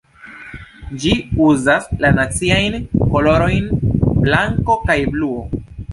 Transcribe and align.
Ĝi 1.03 1.11
uzas 1.47 1.85
la 2.05 2.11
naciajn 2.15 2.77
kolorojn 3.13 3.69
blanko 4.25 4.79
kaj 4.89 5.01
bluo. 5.17 5.45